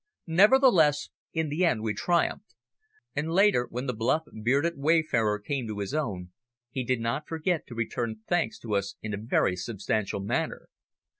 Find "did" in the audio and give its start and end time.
6.83-6.99